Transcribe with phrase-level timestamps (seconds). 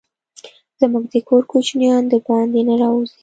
[0.79, 3.17] زموږ د کور کوچينان دباندي نه راوزي.